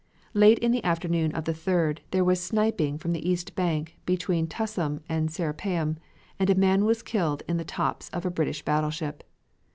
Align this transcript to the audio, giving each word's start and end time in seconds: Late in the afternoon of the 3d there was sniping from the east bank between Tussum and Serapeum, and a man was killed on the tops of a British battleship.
Late 0.33 0.57
in 0.57 0.71
the 0.71 0.83
afternoon 0.83 1.31
of 1.33 1.45
the 1.45 1.51
3d 1.53 1.99
there 2.09 2.23
was 2.23 2.41
sniping 2.41 2.97
from 2.97 3.11
the 3.13 3.29
east 3.29 3.53
bank 3.55 3.99
between 4.07 4.47
Tussum 4.47 5.01
and 5.07 5.29
Serapeum, 5.29 5.97
and 6.39 6.49
a 6.49 6.55
man 6.55 6.85
was 6.85 7.03
killed 7.03 7.43
on 7.47 7.57
the 7.57 7.63
tops 7.63 8.09
of 8.09 8.25
a 8.25 8.31
British 8.31 8.65
battleship. 8.65 9.23